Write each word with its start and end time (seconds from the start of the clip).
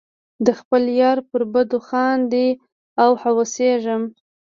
د 0.45 0.47
خپل 0.59 0.83
یار 1.01 1.17
پر 1.29 1.41
بدو 1.53 1.79
خاندې 1.89 2.47
او 3.03 3.11
هوسیږم. 3.21 4.03